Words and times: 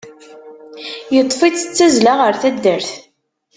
Yeṭṭef-itt 1.15 1.59
s 1.61 1.63
tazzla 1.77 2.13
deg 2.31 2.41
tedxent. 2.41 2.91